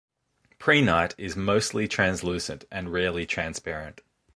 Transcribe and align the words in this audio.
Prehnite 0.59 1.13
is 1.19 1.35
mostly 1.35 1.87
translucent, 1.87 2.65
and 2.71 2.91
rarely 2.91 3.27
transparent. 3.27 4.01